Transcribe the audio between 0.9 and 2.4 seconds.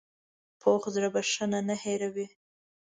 زړه بښنه نه هېروي